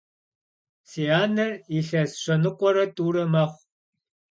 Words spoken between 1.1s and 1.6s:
aner